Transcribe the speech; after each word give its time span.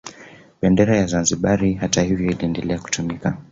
Bendera 0.61 0.97
ya 0.97 1.05
Zanzibar 1.07 1.73
hata 1.77 2.01
hivyo 2.03 2.25
iliendelea 2.31 2.79
kutumika 2.79 3.37